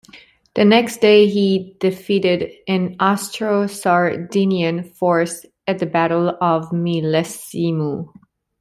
[0.55, 8.11] The next day he defeated an Austro-Sardinian force at the Battle of Millesimo.